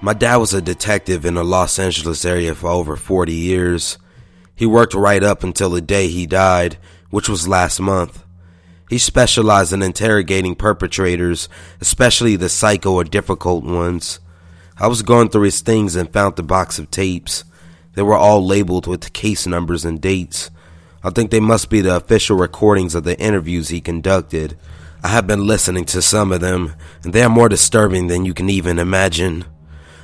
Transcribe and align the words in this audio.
My 0.00 0.12
dad 0.12 0.36
was 0.36 0.54
a 0.54 0.62
detective 0.62 1.26
in 1.26 1.34
the 1.34 1.42
Los 1.42 1.76
Angeles 1.76 2.24
area 2.24 2.54
for 2.54 2.70
over 2.70 2.94
40 2.94 3.32
years. 3.32 3.98
He 4.54 4.64
worked 4.64 4.94
right 4.94 5.24
up 5.24 5.42
until 5.42 5.70
the 5.70 5.80
day 5.80 6.06
he 6.06 6.24
died, 6.24 6.78
which 7.10 7.28
was 7.28 7.48
last 7.48 7.80
month. 7.80 8.24
He 8.88 8.98
specialized 8.98 9.72
in 9.72 9.82
interrogating 9.82 10.54
perpetrators, 10.54 11.48
especially 11.80 12.36
the 12.36 12.48
psycho 12.48 12.92
or 12.92 13.02
difficult 13.02 13.64
ones. 13.64 14.20
I 14.78 14.86
was 14.86 15.02
going 15.02 15.30
through 15.30 15.42
his 15.42 15.62
things 15.62 15.96
and 15.96 16.12
found 16.12 16.36
the 16.36 16.44
box 16.44 16.78
of 16.78 16.92
tapes. 16.92 17.42
They 17.94 18.02
were 18.02 18.14
all 18.14 18.46
labeled 18.46 18.86
with 18.86 19.12
case 19.12 19.48
numbers 19.48 19.84
and 19.84 20.00
dates. 20.00 20.52
I 21.02 21.10
think 21.10 21.32
they 21.32 21.40
must 21.40 21.70
be 21.70 21.80
the 21.80 21.96
official 21.96 22.36
recordings 22.36 22.94
of 22.94 23.02
the 23.02 23.18
interviews 23.18 23.70
he 23.70 23.80
conducted. 23.80 24.56
I 25.02 25.08
have 25.08 25.26
been 25.26 25.44
listening 25.44 25.86
to 25.86 26.00
some 26.02 26.30
of 26.30 26.40
them, 26.40 26.74
and 27.02 27.12
they 27.12 27.24
are 27.24 27.28
more 27.28 27.48
disturbing 27.48 28.06
than 28.06 28.24
you 28.24 28.32
can 28.32 28.48
even 28.48 28.78
imagine. 28.78 29.44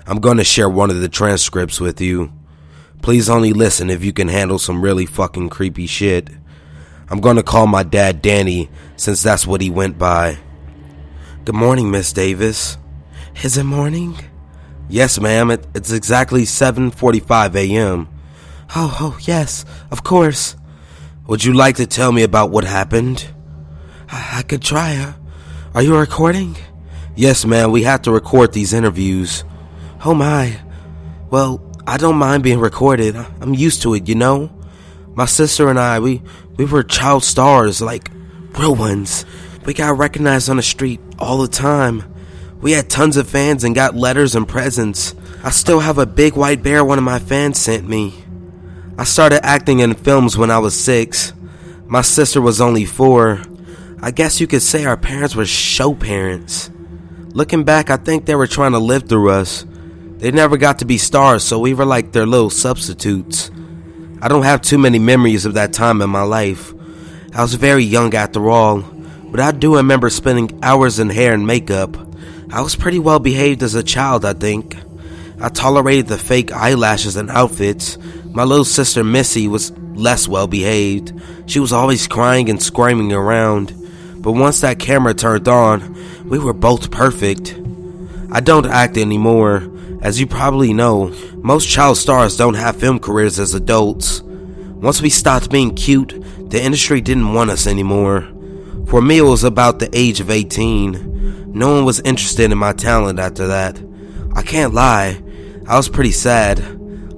I'm 0.07 0.21
going 0.21 0.37
to 0.37 0.45
share 0.45 0.69
one 0.69 0.91
of 0.91 1.01
the 1.01 1.09
transcripts 1.09 1.81
with 1.81 2.01
you. 2.01 2.31
Please 3.01 3.31
only 3.31 3.55
listen 3.55 3.89
if 3.89 4.05
you 4.05 4.13
can 4.13 4.29
handle 4.29 4.59
some 4.59 4.83
really 4.83 5.07
fucking 5.07 5.49
creepy 5.49 5.87
shit. 5.87 6.29
I'm 7.09 7.21
going 7.21 7.37
to 7.37 7.43
call 7.43 7.67
my 7.67 7.83
dad 7.83 8.21
Danny, 8.21 8.69
since 8.97 9.23
that's 9.23 9.47
what 9.47 9.63
he 9.63 9.71
went 9.71 9.99
by. 9.99 10.39
Good 11.47 11.55
morning, 11.55 11.91
Miss 11.91 12.13
Davis. 12.13 12.77
Is 13.43 13.57
it 13.57 13.65
morning? 13.65 14.17
Yes, 14.89 15.19
ma'am. 15.19 15.51
It, 15.51 15.67
it's 15.75 15.91
exactly 15.91 16.43
7:45 16.43 17.55
a.m. 17.57 18.09
Oh, 18.77 18.97
oh, 19.01 19.19
yes, 19.23 19.65
of 19.91 20.05
course. 20.05 20.57
Would 21.27 21.45
you 21.45 21.55
like 21.55 21.77
to 21.77 21.87
tell 21.87 22.13
me 22.13 22.23
about 22.23 22.51
what 22.51 22.65
happened? 22.65 23.27
I, 24.11 24.39
I 24.39 24.43
could 24.43 24.63
try. 24.63 25.15
Are 25.75 25.83
you 25.83 25.97
recording? 25.97 26.57
Yes, 27.17 27.47
ma'am. 27.47 27.71
We 27.71 27.85
have 27.85 28.03
to 28.03 28.13
record 28.13 28.53
these 28.53 28.73
interviews. 28.75 29.45
Oh 30.07 30.13
my. 30.13 30.61
Well, 31.31 31.63
I 31.87 31.97
don't 31.97 32.17
mind 32.17 32.43
being 32.43 32.59
recorded. 32.59 33.17
I'm 33.17 33.55
used 33.55 33.81
to 33.83 33.95
it, 33.95 34.07
you 34.07 34.15
know. 34.15 34.51
My 35.15 35.25
sister 35.25 35.71
and 35.71 35.79
I, 35.81 35.99
we 35.99 36.21
we 36.59 36.67
were 36.67 36.83
child 36.83 37.25
stars, 37.25 37.81
like 37.81 38.11
real 38.59 38.75
ones. 38.75 39.25
We 39.65 39.73
got 39.73 39.97
recognized 39.97 40.51
on 40.51 40.59
the 40.59 40.63
street 40.63 41.01
all 41.19 41.39
the 41.39 41.49
time. 41.49 42.05
We 42.61 42.73
had 42.73 42.91
tons 42.91 43.17
of 43.17 43.31
fans 43.31 43.65
and 43.65 43.75
got 43.75 43.97
letters 43.97 44.35
and 44.35 44.47
presents. 44.47 45.15
I 45.43 45.49
still 45.49 45.81
have 45.81 45.97
a 45.97 46.05
big 46.05 46.37
white 46.37 46.63
bear 46.63 46.85
one 46.85 46.99
of 46.99 47.05
my 47.05 47.19
fans 47.19 47.59
sent 47.59 47.89
me. 47.89 48.13
I 48.99 49.05
started 49.05 49.45
acting 49.45 49.79
in 49.79 49.95
films 49.95 50.37
when 50.37 50.51
I 50.51 50.59
was 50.59 50.79
six. 50.79 51.33
My 51.87 52.03
sister 52.03 52.43
was 52.43 52.61
only 52.61 52.85
four. 52.85 53.41
I 54.03 54.11
guess 54.11 54.39
you 54.39 54.47
could 54.47 54.63
say 54.63 54.85
our 54.85 54.99
parents 54.99 55.35
were 55.35 55.47
show 55.47 55.95
parents. 55.95 56.71
Looking 57.29 57.65
back, 57.65 57.89
I 57.89 57.97
think 57.97 58.27
they 58.27 58.35
were 58.35 58.47
trying 58.47 58.73
to 58.73 58.79
live 58.79 59.09
through 59.09 59.31
us. 59.31 59.65
They 60.25 60.31
never 60.31 60.57
got 60.57 60.79
to 60.79 60.87
be 60.87 60.97
stars, 60.97 61.45
so 61.45 61.59
we 61.59 61.75
were 61.75 61.85
like 61.85 62.13
their 62.13 62.25
little 62.25 62.49
substitutes. 62.49 63.51
I 64.23 64.29
don't 64.29 64.45
have 64.45 64.63
too 64.63 64.79
many 64.79 64.99
memories 64.99 65.45
of 65.45 65.53
that 65.53 65.75
time 65.75 66.01
in 66.01 66.09
my 66.09 66.23
life. 66.23 66.73
I 67.35 67.43
was 67.43 67.53
very 67.57 67.85
young 67.85 68.15
after 68.15 68.49
all, 68.49 68.81
but 69.27 69.39
I 69.39 69.53
do 69.53 69.77
remember 69.77 70.09
spending 70.09 70.61
hours 70.63 70.99
in 70.99 71.11
hair 71.11 71.35
and 71.35 71.47
makeup. 71.47 71.99
I 72.51 72.63
was 72.63 72.75
pretty 72.75 72.99
well 72.99 73.19
behaved 73.19 73.63
as 73.63 73.75
a 73.75 73.83
child, 73.83 74.25
I 74.25 74.33
think. 74.33 74.79
I 75.43 75.51
tolerated 75.51 76.07
the 76.07 76.17
fake 76.17 76.53
eyelashes 76.53 77.17
and 77.17 77.31
outfits. 77.31 77.99
My 78.25 78.45
little 78.45 78.65
sister 78.65 79.05
Missy 79.05 79.47
was 79.47 79.73
less 79.93 80.27
well 80.27 80.47
behaved. 80.47 81.13
She 81.45 81.61
was 81.61 81.75
always 81.75 82.09
crying 82.09 82.49
and 82.49 82.63
screaming 82.63 83.13
around. 83.13 83.75
But 84.23 84.33
once 84.33 84.63
that 84.63 84.79
camera 84.79 85.13
turned 85.13 85.49
on, 85.49 85.95
we 86.27 86.39
were 86.39 86.55
both 86.55 86.91
perfect. 86.91 87.61
I 88.33 88.41
don't 88.41 88.65
act 88.65 88.97
anymore. 88.97 89.69
As 90.03 90.21
you 90.21 90.27
probably 90.27 90.73
know, 90.73 91.15
most 91.37 91.69
child 91.69 91.97
stars 91.97 92.37
don't 92.37 92.55
have 92.55 92.77
film 92.77 92.99
careers 92.99 93.39
as 93.39 93.55
adults. 93.55 94.23
Once 94.23 95.01
we 95.01 95.11
stopped 95.11 95.51
being 95.51 95.75
cute, 95.75 96.51
the 96.51 96.63
industry 96.63 97.01
didn't 97.01 97.33
want 97.33 97.51
us 97.51 97.67
anymore. 97.67 98.29
For 98.87 99.01
me, 99.01 99.19
it 99.19 99.23
was 99.23 99.45
about 99.45 99.79
the 99.79 99.91
age 99.93 100.21
of 100.21 100.31
18. 100.31 101.53
No 101.53 101.75
one 101.75 101.85
was 101.85 102.01
interested 102.01 102.51
in 102.51 102.59
my 102.59 102.73
talent 102.73 103.19
after 103.19 103.47
that. 103.47 103.83
I 104.35 104.43
can't 104.43 104.75
lie, 104.75 105.23
I 105.67 105.77
was 105.77 105.89
pretty 105.89 106.13
sad. 106.13 106.61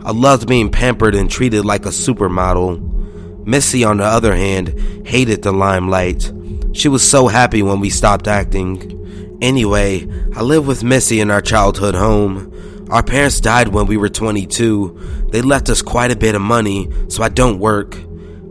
I 0.04 0.12
loved 0.12 0.46
being 0.46 0.70
pampered 0.70 1.16
and 1.16 1.28
treated 1.28 1.64
like 1.64 1.84
a 1.84 1.88
supermodel. 1.88 3.44
Missy, 3.44 3.82
on 3.82 3.96
the 3.96 4.04
other 4.04 4.36
hand, 4.36 5.04
hated 5.04 5.42
the 5.42 5.52
limelight. 5.52 6.32
She 6.72 6.88
was 6.88 7.08
so 7.08 7.26
happy 7.26 7.62
when 7.62 7.80
we 7.80 7.90
stopped 7.90 8.28
acting. 8.28 8.92
Anyway, 9.40 10.08
I 10.34 10.42
lived 10.42 10.66
with 10.66 10.82
Missy 10.82 11.20
in 11.20 11.30
our 11.30 11.42
childhood 11.42 11.94
home. 11.94 12.86
Our 12.90 13.02
parents 13.02 13.40
died 13.40 13.68
when 13.68 13.86
we 13.86 13.96
were 13.96 14.08
22. 14.08 15.28
They 15.30 15.42
left 15.42 15.68
us 15.68 15.82
quite 15.82 16.10
a 16.10 16.16
bit 16.16 16.34
of 16.34 16.40
money, 16.40 16.88
so 17.08 17.22
I 17.22 17.28
don't 17.28 17.58
work. 17.58 17.98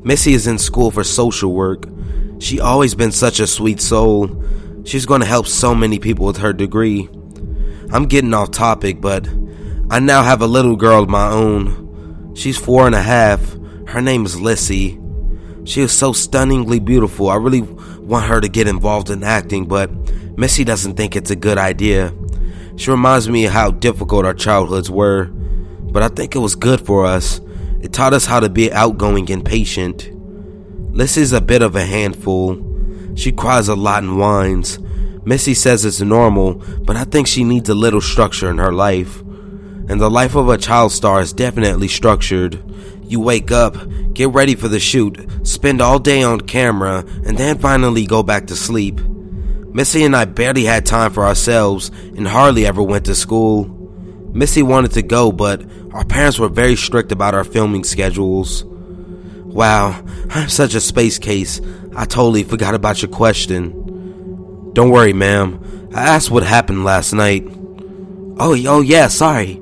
Missy 0.04 0.34
is 0.34 0.46
in 0.46 0.60
school 0.60 0.92
for 0.92 1.04
social 1.04 1.54
work. 1.54 1.88
She 2.40 2.60
always 2.60 2.94
been 2.94 3.12
such 3.12 3.40
a 3.40 3.48
sweet 3.48 3.82
soul. 3.82 4.44
She's 4.84 5.08
going 5.08 5.22
to 5.22 5.28
help 5.28 5.48
so 5.48 5.74
many 5.74 5.98
people 5.98 6.28
with 6.28 6.38
her 6.38 6.54
degree. 6.54 7.10
I'm 7.92 8.06
getting 8.06 8.34
off 8.34 8.52
topic, 8.52 9.02
but 9.02 9.28
I 9.90 10.00
now 10.00 10.22
have 10.22 10.42
a 10.42 10.48
little 10.48 10.76
girl 10.76 11.04
of 11.04 11.10
my 11.10 11.32
own. 11.32 12.34
She's 12.36 12.58
four 12.58 12.86
and 12.86 12.94
a 12.94 13.02
half. 13.02 13.58
Her 13.88 14.02
name 14.02 14.26
is 14.26 14.40
Lissy. 14.40 15.00
She 15.64 15.82
is 15.82 15.92
so 15.92 16.14
stunningly 16.14 16.80
beautiful. 16.80 17.30
I 17.30 17.38
really 17.38 17.62
want 17.62 18.26
her 18.26 18.40
to 18.40 18.48
get 18.48 18.68
involved 18.68 19.10
in 19.10 19.24
acting, 19.24 19.66
but 19.66 19.90
Missy 20.38 20.66
doesn't 20.66 20.96
think 20.96 21.16
it's 21.16 21.32
a 21.32 21.36
good 21.36 21.58
idea. 21.58 22.14
She 22.76 22.92
reminds 22.92 23.30
me 23.30 23.44
how 23.44 23.72
difficult 23.72 24.26
our 24.26 24.34
childhoods 24.34 24.92
were, 24.92 25.26
but 25.26 26.04
I 26.04 26.10
think 26.10 26.36
it 26.36 26.40
was 26.40 26.56
good 26.56 26.86
for 26.86 27.06
us. 27.06 27.40
It 27.82 27.94
taught 27.94 28.14
us 28.14 28.26
how 28.26 28.42
to 28.42 28.50
be 28.50 28.72
outgoing 28.72 29.32
and 29.32 29.46
patient. 29.46 30.12
Lissy's 30.94 31.32
a 31.32 31.40
bit 31.40 31.62
of 31.62 31.76
a 31.76 31.86
handful. 31.86 32.62
She 33.16 33.32
cries 33.32 33.70
a 33.70 33.76
lot 33.76 34.04
and 34.04 34.18
whines. 34.18 34.78
Missy 35.24 35.54
says 35.54 35.86
it's 35.86 36.02
normal, 36.02 36.56
but 36.82 36.98
I 36.98 37.06
think 37.06 37.28
she 37.28 37.46
needs 37.46 37.70
a 37.70 37.76
little 37.76 38.02
structure 38.02 38.50
in 38.50 38.58
her 38.58 38.74
life. 38.74 39.22
And 39.88 40.02
the 40.02 40.10
life 40.10 40.36
of 40.36 40.50
a 40.50 40.58
child 40.58 40.92
star 40.92 41.22
is 41.22 41.32
definitely 41.32 41.88
structured. 41.88 42.62
You 43.04 43.22
wake 43.22 43.52
up, 43.52 43.78
get 44.14 44.30
ready 44.30 44.56
for 44.56 44.68
the 44.68 44.80
shoot, 44.80 45.26
spend 45.44 45.82
all 45.82 46.00
day 46.00 46.24
on 46.24 46.42
camera, 46.42 47.06
and 47.26 47.38
then 47.38 47.58
finally 47.58 48.06
go 48.06 48.22
back 48.22 48.48
to 48.48 48.56
sleep. 48.56 49.00
Missy 49.76 50.06
and 50.06 50.16
I 50.16 50.24
barely 50.24 50.64
had 50.64 50.86
time 50.86 51.12
for 51.12 51.26
ourselves 51.26 51.90
and 52.16 52.26
hardly 52.26 52.66
ever 52.66 52.82
went 52.82 53.08
to 53.08 53.14
school. 53.14 53.66
Missy 54.32 54.64
wanted 54.64 54.94
to 54.94 55.02
go, 55.02 55.34
but 55.34 55.66
our 55.92 56.06
parents 56.06 56.40
were 56.40 56.48
very 56.48 56.78
strict 56.78 57.12
about 57.12 57.36
our 57.36 57.44
filming 57.44 57.84
schedules. 57.84 58.64
Wow, 58.64 60.02
I'm 60.30 60.48
such 60.48 60.76
a 60.76 60.80
space 60.80 61.20
case. 61.20 61.60
I 61.94 62.06
totally 62.06 62.46
forgot 62.46 62.74
about 62.74 63.02
your 63.02 63.12
question. 63.12 64.72
Don't 64.72 64.92
worry, 64.92 65.12
ma'am. 65.12 65.90
I 65.94 66.04
asked 66.04 66.32
what 66.32 66.44
happened 66.44 66.86
last 66.86 67.12
night. 67.12 67.44
Oh, 67.46 68.56
oh 68.68 68.80
yeah, 68.80 69.10
sorry. 69.10 69.62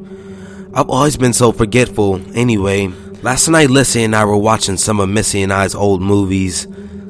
I've 0.76 0.92
always 0.92 1.18
been 1.18 1.34
so 1.34 1.52
forgetful. 1.52 2.22
Anyway, 2.36 2.90
last 3.24 3.48
night 3.48 3.72
Lissy 3.72 4.04
and 4.04 4.16
I 4.16 4.26
were 4.26 4.38
watching 4.38 4.78
some 4.78 5.00
of 5.00 5.10
Missy 5.10 5.42
and 5.42 5.52
I's 5.52 5.74
old 5.74 6.04
movies. 6.04 6.68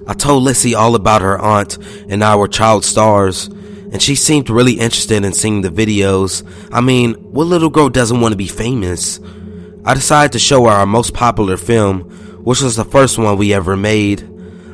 I 0.08 0.14
told 0.14 0.44
Lissy 0.44 0.76
all 0.76 0.96
about 0.96 1.22
her 1.22 1.38
aunt 1.40 1.78
and 2.10 2.22
our 2.24 2.48
child 2.48 2.84
stars, 2.84 3.48
and 3.48 4.02
she 4.02 4.16
seemed 4.16 4.50
really 4.50 4.74
interested 4.74 5.24
in 5.24 5.34
seeing 5.34 5.62
the 5.62 5.70
videos. 5.70 6.44
I 6.72 6.82
mean, 6.82 7.14
what 7.14 7.46
little 7.46 7.70
girl 7.70 7.90
doesn't 7.90 8.20
want 8.20 8.34
to 8.34 8.38
be 8.38 8.48
famous? 8.48 9.20
I 9.86 9.94
decided 9.94 10.34
to 10.34 10.40
show 10.40 10.66
her 10.66 10.72
our 10.72 10.86
most 10.86 11.14
popular 11.14 11.58
film, 11.58 12.02
which 12.44 12.62
was 12.62 12.76
the 12.76 12.86
first 12.86 13.18
one 13.18 13.38
we 13.38 13.54
ever 13.54 13.78
made. 13.78 14.30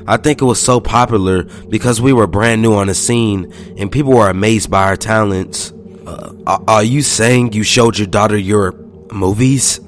I 0.07 0.17
think 0.17 0.41
it 0.41 0.45
was 0.45 0.59
so 0.59 0.79
popular 0.79 1.43
because 1.43 2.01
we 2.01 2.13
were 2.13 2.25
brand 2.25 2.63
new 2.63 2.73
on 2.73 2.87
the 2.87 2.95
scene 2.95 3.53
and 3.77 3.91
people 3.91 4.13
were 4.13 4.29
amazed 4.29 4.71
by 4.71 4.85
our 4.85 4.97
talents. 4.97 5.71
Uh, 6.07 6.33
are 6.67 6.83
you 6.83 7.03
saying 7.03 7.53
you 7.53 7.61
showed 7.61 7.97
your 7.97 8.07
daughter 8.07 8.37
your 8.37 8.71
movies? 9.11 9.79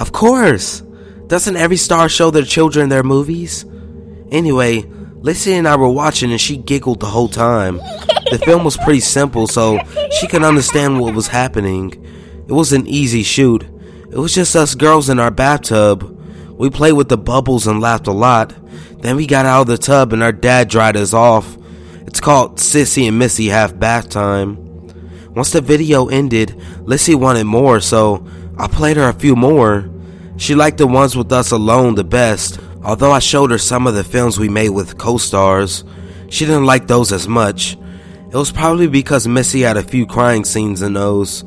Of 0.00 0.10
course. 0.10 0.80
Doesn't 1.28 1.56
every 1.56 1.76
star 1.76 2.08
show 2.08 2.30
their 2.32 2.42
children 2.42 2.88
their 2.88 3.04
movies? 3.04 3.64
Anyway, 4.30 4.84
Lissy 5.20 5.54
and 5.54 5.66
I 5.66 5.76
were 5.76 5.88
watching 5.88 6.30
and 6.30 6.40
she 6.40 6.56
giggled 6.56 7.00
the 7.00 7.06
whole 7.06 7.28
time. 7.28 7.78
The 8.30 8.42
film 8.44 8.64
was 8.64 8.76
pretty 8.76 9.00
simple, 9.00 9.46
so 9.46 9.78
she 10.18 10.26
could 10.26 10.42
understand 10.42 11.00
what 11.00 11.14
was 11.14 11.28
happening. 11.28 11.92
It 12.48 12.52
was 12.52 12.72
an 12.72 12.86
easy 12.86 13.22
shoot. 13.22 13.64
It 14.10 14.18
was 14.18 14.34
just 14.34 14.56
us 14.56 14.74
girls 14.74 15.08
in 15.08 15.18
our 15.18 15.30
bathtub. 15.30 16.12
We 16.58 16.70
played 16.70 16.92
with 16.92 17.08
the 17.08 17.18
bubbles 17.18 17.66
and 17.66 17.80
laughed 17.80 18.06
a 18.06 18.12
lot. 18.12 18.54
Then 19.00 19.16
we 19.16 19.26
got 19.26 19.46
out 19.46 19.62
of 19.62 19.66
the 19.66 19.78
tub 19.78 20.12
and 20.12 20.22
our 20.22 20.32
dad 20.32 20.68
dried 20.68 20.96
us 20.96 21.12
off. 21.12 21.56
It's 22.06 22.20
called 22.20 22.56
Sissy 22.56 23.08
and 23.08 23.18
Missy 23.18 23.48
Have 23.48 23.78
Bath 23.78 24.08
Time. 24.08 24.56
Once 25.34 25.52
the 25.52 25.60
video 25.60 26.06
ended, 26.06 26.60
Lissy 26.80 27.14
wanted 27.14 27.44
more, 27.44 27.78
so 27.80 28.26
I 28.56 28.68
played 28.68 28.96
her 28.96 29.08
a 29.08 29.12
few 29.12 29.36
more. 29.36 29.90
She 30.36 30.54
liked 30.54 30.78
the 30.78 30.86
ones 30.86 31.14
with 31.14 31.30
us 31.30 31.50
alone 31.50 31.94
the 31.94 32.04
best, 32.04 32.58
although 32.86 33.10
I 33.10 33.18
showed 33.18 33.50
her 33.50 33.58
some 33.58 33.88
of 33.88 33.94
the 33.94 34.04
films 34.04 34.38
we 34.38 34.48
made 34.48 34.70
with 34.70 34.96
co 34.96 35.18
stars. 35.18 35.84
She 36.28 36.46
didn't 36.46 36.66
like 36.66 36.86
those 36.86 37.12
as 37.12 37.26
much. 37.26 37.76
It 38.30 38.34
was 38.34 38.52
probably 38.52 38.86
because 38.86 39.26
Missy 39.26 39.62
had 39.62 39.76
a 39.76 39.82
few 39.82 40.06
crying 40.06 40.44
scenes 40.44 40.82
in 40.82 40.92
those. 40.92 41.42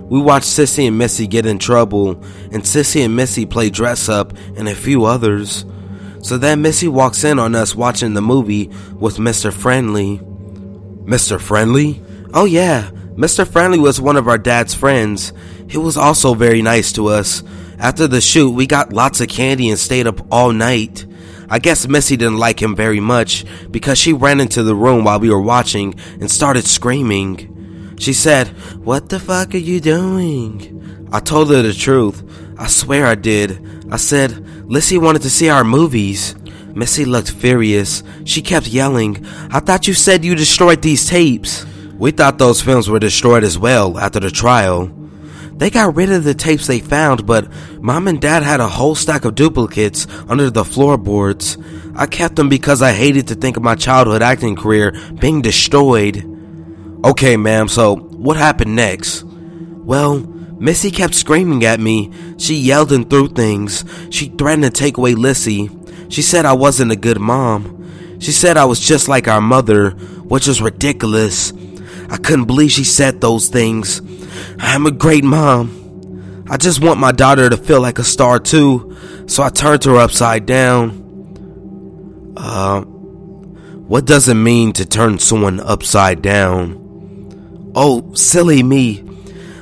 We 0.00 0.20
watched 0.20 0.46
Sissy 0.46 0.86
and 0.86 0.98
Missy 0.98 1.26
get 1.26 1.46
in 1.46 1.58
trouble, 1.58 2.22
and 2.52 2.62
Sissy 2.62 3.04
and 3.04 3.16
Missy 3.16 3.46
play 3.46 3.70
dress 3.70 4.10
up 4.10 4.34
and 4.56 4.68
a 4.68 4.74
few 4.74 5.06
others. 5.06 5.64
So 6.20 6.36
then 6.36 6.60
Missy 6.60 6.88
walks 6.88 7.24
in 7.24 7.38
on 7.38 7.54
us 7.54 7.74
watching 7.74 8.12
the 8.12 8.20
movie 8.20 8.70
with 8.94 9.16
Mr. 9.16 9.52
Friendly. 9.52 10.18
Mr. 11.04 11.40
Friendly? 11.40 12.02
Oh, 12.34 12.44
yeah. 12.44 12.90
Mr. 13.16 13.48
Friendly 13.48 13.78
was 13.78 14.00
one 14.00 14.16
of 14.16 14.28
our 14.28 14.38
dad's 14.38 14.74
friends. 14.74 15.32
He 15.68 15.78
was 15.78 15.96
also 15.96 16.34
very 16.34 16.60
nice 16.60 16.92
to 16.92 17.06
us. 17.06 17.42
After 17.82 18.06
the 18.06 18.20
shoot, 18.20 18.52
we 18.52 18.68
got 18.68 18.92
lots 18.92 19.20
of 19.20 19.26
candy 19.26 19.68
and 19.68 19.76
stayed 19.76 20.06
up 20.06 20.24
all 20.30 20.52
night. 20.52 21.04
I 21.50 21.58
guess 21.58 21.88
Missy 21.88 22.16
didn't 22.16 22.38
like 22.38 22.62
him 22.62 22.76
very 22.76 23.00
much 23.00 23.44
because 23.72 23.98
she 23.98 24.12
ran 24.12 24.38
into 24.38 24.62
the 24.62 24.76
room 24.76 25.02
while 25.02 25.18
we 25.18 25.30
were 25.30 25.42
watching 25.42 25.96
and 26.20 26.30
started 26.30 26.64
screaming. 26.64 27.96
She 27.98 28.12
said, 28.12 28.46
What 28.84 29.08
the 29.08 29.18
fuck 29.18 29.52
are 29.56 29.58
you 29.58 29.80
doing? 29.80 31.08
I 31.10 31.18
told 31.18 31.50
her 31.50 31.60
the 31.60 31.72
truth. 31.74 32.22
I 32.56 32.68
swear 32.68 33.04
I 33.04 33.16
did. 33.16 33.84
I 33.90 33.96
said, 33.96 34.70
Lissy 34.70 34.96
wanted 34.96 35.22
to 35.22 35.30
see 35.30 35.48
our 35.48 35.64
movies. 35.64 36.36
Missy 36.76 37.04
looked 37.04 37.32
furious. 37.32 38.04
She 38.24 38.42
kept 38.42 38.68
yelling, 38.68 39.26
I 39.50 39.58
thought 39.58 39.88
you 39.88 39.94
said 39.94 40.24
you 40.24 40.36
destroyed 40.36 40.82
these 40.82 41.08
tapes. 41.08 41.66
We 41.98 42.12
thought 42.12 42.38
those 42.38 42.62
films 42.62 42.88
were 42.88 43.00
destroyed 43.00 43.42
as 43.42 43.58
well 43.58 43.98
after 43.98 44.20
the 44.20 44.30
trial. 44.30 45.01
They 45.56 45.70
got 45.70 45.94
rid 45.94 46.10
of 46.10 46.24
the 46.24 46.34
tapes 46.34 46.66
they 46.66 46.80
found, 46.80 47.26
but 47.26 47.48
mom 47.80 48.08
and 48.08 48.20
dad 48.20 48.42
had 48.42 48.60
a 48.60 48.68
whole 48.68 48.94
stack 48.94 49.24
of 49.24 49.34
duplicates 49.34 50.06
under 50.28 50.50
the 50.50 50.64
floorboards. 50.64 51.56
I 51.94 52.06
kept 52.06 52.36
them 52.36 52.48
because 52.48 52.82
I 52.82 52.92
hated 52.92 53.28
to 53.28 53.34
think 53.34 53.56
of 53.56 53.62
my 53.62 53.74
childhood 53.74 54.22
acting 54.22 54.56
career 54.56 54.92
being 55.20 55.42
destroyed. 55.42 56.28
Okay, 57.04 57.36
ma'am, 57.36 57.68
so 57.68 57.96
what 57.96 58.36
happened 58.36 58.74
next? 58.74 59.24
Well, 59.24 60.20
Missy 60.62 60.90
kept 60.92 61.14
screaming 61.14 61.64
at 61.64 61.80
me. 61.80 62.12
She 62.38 62.54
yelled 62.54 62.92
and 62.92 63.08
threw 63.10 63.28
things. 63.28 63.84
She 64.10 64.28
threatened 64.28 64.62
to 64.62 64.70
take 64.70 64.96
away 64.96 65.14
Lissy. 65.14 65.68
She 66.08 66.22
said 66.22 66.44
I 66.44 66.52
wasn't 66.52 66.92
a 66.92 66.96
good 66.96 67.18
mom. 67.18 68.18
She 68.20 68.30
said 68.30 68.56
I 68.56 68.64
was 68.64 68.78
just 68.78 69.08
like 69.08 69.26
our 69.26 69.40
mother, 69.40 69.90
which 69.90 70.46
was 70.46 70.62
ridiculous. 70.62 71.52
I 72.08 72.16
couldn't 72.16 72.44
believe 72.44 72.70
she 72.70 72.84
said 72.84 73.20
those 73.20 73.48
things. 73.48 74.00
I'm 74.58 74.86
a 74.86 74.90
great 74.90 75.24
mom. 75.24 76.44
I 76.50 76.56
just 76.56 76.82
want 76.82 77.00
my 77.00 77.12
daughter 77.12 77.48
to 77.48 77.56
feel 77.56 77.80
like 77.80 77.98
a 77.98 78.04
star 78.04 78.38
too, 78.38 78.96
so 79.26 79.42
I 79.42 79.48
turned 79.48 79.84
her 79.84 79.96
upside 79.96 80.46
down. 80.46 82.34
Uh, 82.36 82.82
what 82.82 84.04
does 84.04 84.28
it 84.28 84.34
mean 84.34 84.72
to 84.74 84.84
turn 84.84 85.18
someone 85.18 85.60
upside 85.60 86.22
down? 86.22 87.72
Oh, 87.74 88.12
silly 88.14 88.62
me. 88.62 89.04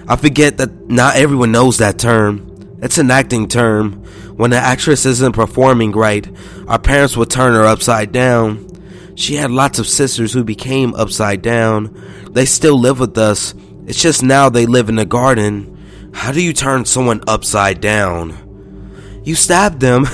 I 0.09 0.17
forget 0.17 0.59
that 0.59 0.89
not 0.89 1.17
everyone 1.17 1.53
knows 1.53 1.79
that 1.79 1.99
term. 1.99 2.79
It's 2.83 2.99
an 2.99 3.11
acting 3.11 3.49
term. 3.49 4.05
When 4.37 4.51
the 4.51 4.57
actress 4.57 5.05
isn't 5.05 5.35
performing 5.35 5.93
right, 5.93 6.27
our 6.67 6.79
parents 6.79 7.17
would 7.17 7.31
turn 7.31 7.55
her 7.55 7.65
upside 7.65 8.11
down. 8.11 8.67
She 9.15 9.35
had 9.37 9.51
lots 9.51 9.79
of 9.79 9.87
sisters 9.87 10.33
who 10.33 10.45
became 10.45 10.95
upside 10.95 11.43
down. 11.43 11.95
They 12.31 12.47
still 12.47 12.79
live 12.79 12.99
with 12.99 13.19
us, 13.19 13.55
it's 13.91 14.01
just 14.01 14.23
now 14.23 14.49
they 14.49 14.67
live 14.67 14.89
in 14.89 14.95
the 14.95 15.05
garden. 15.05 15.77
How 16.15 16.31
do 16.31 16.41
you 16.41 16.53
turn 16.53 16.85
someone 16.85 17.25
upside 17.27 17.81
down? 17.81 19.21
You 19.25 19.35
stabbed 19.35 19.81
them. 19.81 20.07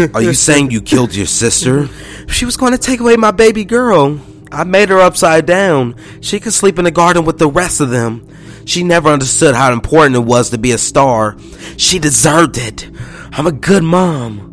Are 0.12 0.20
you 0.20 0.34
saying 0.34 0.70
you 0.70 0.82
killed 0.82 1.14
your 1.14 1.24
sister? 1.24 1.88
She 2.28 2.44
was 2.44 2.58
going 2.58 2.72
to 2.72 2.78
take 2.78 3.00
away 3.00 3.16
my 3.16 3.30
baby 3.30 3.64
girl. 3.64 4.20
I 4.52 4.64
made 4.64 4.90
her 4.90 5.00
upside 5.00 5.46
down. 5.46 5.96
She 6.20 6.40
could 6.40 6.52
sleep 6.52 6.78
in 6.78 6.84
the 6.84 6.90
garden 6.90 7.24
with 7.24 7.38
the 7.38 7.48
rest 7.48 7.80
of 7.80 7.88
them. 7.88 8.28
She 8.66 8.82
never 8.84 9.08
understood 9.08 9.54
how 9.54 9.72
important 9.72 10.16
it 10.16 10.26
was 10.26 10.50
to 10.50 10.58
be 10.58 10.72
a 10.72 10.78
star. 10.78 11.38
She 11.78 11.98
deserved 11.98 12.58
it. 12.58 12.86
I'm 13.32 13.46
a 13.46 13.52
good 13.52 13.82
mom. 13.82 14.50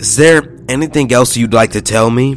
Is 0.00 0.16
there 0.16 0.58
anything 0.68 1.12
else 1.12 1.36
you'd 1.36 1.54
like 1.54 1.70
to 1.70 1.80
tell 1.80 2.10
me? 2.10 2.36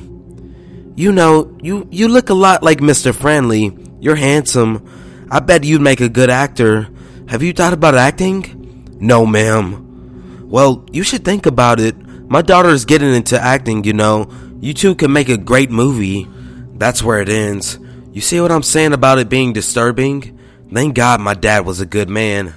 You 0.97 1.11
know, 1.11 1.55
you, 1.61 1.87
you 1.91 2.07
look 2.07 2.31
a 2.31 2.33
lot 2.33 2.63
like 2.63 2.79
Mr. 2.79 3.13
Friendly. 3.13 3.71
You're 3.99 4.15
handsome. 4.15 5.27
I 5.29 5.39
bet 5.39 5.63
you'd 5.63 5.79
make 5.79 6.01
a 6.01 6.09
good 6.09 6.31
actor. 6.31 6.89
Have 7.27 7.43
you 7.43 7.53
thought 7.53 7.71
about 7.71 7.93
acting? 7.93 8.97
No, 8.99 9.23
ma'am. 9.23 10.49
Well, 10.49 10.87
you 10.91 11.03
should 11.03 11.23
think 11.23 11.45
about 11.45 11.79
it. 11.79 11.95
My 12.27 12.41
daughter 12.41 12.69
is 12.69 12.85
getting 12.85 13.13
into 13.13 13.39
acting, 13.39 13.83
you 13.83 13.93
know. 13.93 14.27
You 14.59 14.73
two 14.73 14.95
can 14.95 15.13
make 15.13 15.29
a 15.29 15.37
great 15.37 15.69
movie. 15.69 16.27
That's 16.73 17.03
where 17.03 17.21
it 17.21 17.29
ends. 17.29 17.77
You 18.11 18.21
see 18.21 18.41
what 18.41 18.51
I'm 18.51 18.63
saying 18.63 18.93
about 18.93 19.19
it 19.19 19.29
being 19.29 19.53
disturbing? 19.53 20.39
Thank 20.73 20.95
God 20.95 21.21
my 21.21 21.35
dad 21.35 21.63
was 21.63 21.79
a 21.79 21.85
good 21.85 22.09
man. 22.09 22.55